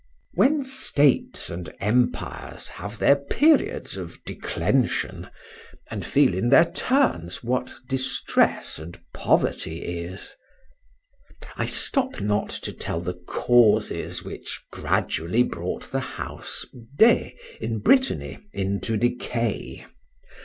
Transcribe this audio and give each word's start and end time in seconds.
WHEN 0.33 0.63
states 0.63 1.51
and 1.51 1.71
empires 1.79 2.69
have 2.69 2.97
their 2.97 3.15
periods 3.17 3.97
of 3.97 4.17
declension, 4.25 5.29
and 5.91 6.03
feel 6.03 6.33
in 6.33 6.49
their 6.49 6.65
turns 6.71 7.43
what 7.43 7.75
distress 7.87 8.79
and 8.79 8.99
poverty 9.13 9.83
is,—I 11.53 11.67
stop 11.67 12.19
not 12.19 12.49
to 12.65 12.73
tell 12.73 12.99
the 12.99 13.13
causes 13.13 14.23
which 14.23 14.63
gradually 14.71 15.43
brought 15.43 15.91
the 15.91 15.99
house 15.99 16.65
d'E—, 16.97 17.37
in 17.59 17.77
Brittany, 17.77 18.39
into 18.53 18.97
decay. 18.97 19.85